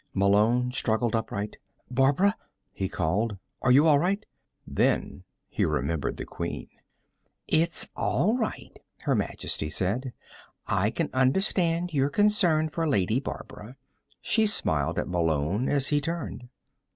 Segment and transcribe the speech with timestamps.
[0.15, 1.57] Malone struggled upright.
[1.91, 2.35] "Barbara?"
[2.73, 3.37] he called.
[3.61, 4.25] "Are you all right"
[4.81, 6.69] Then he remembered the Queen.
[7.47, 10.11] "It's all right," Her Majesty said.
[10.65, 13.75] "I can understand your concern for Lady Barbara."
[14.23, 16.49] She smiled at Malone as he turned.